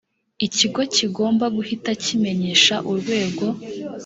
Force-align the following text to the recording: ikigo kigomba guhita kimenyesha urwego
ikigo 0.45 0.81
kigomba 0.95 1.45
guhita 1.55 1.91
kimenyesha 2.03 2.75
urwego 2.91 3.45